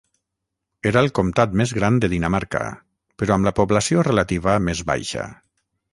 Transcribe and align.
Era 0.91 1.01
el 1.05 1.11
comtat 1.19 1.53
més 1.61 1.73
gran 1.79 1.99
de 2.05 2.09
Dinamarca, 2.15 2.61
però 3.23 3.35
amb 3.37 3.49
la 3.51 3.55
població 3.61 4.07
relativa 4.11 4.57
més 4.71 4.83
baixa. 4.93 5.29